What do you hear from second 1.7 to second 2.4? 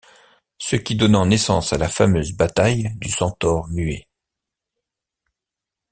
à la fameuse